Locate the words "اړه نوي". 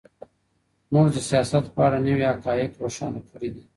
1.87-2.25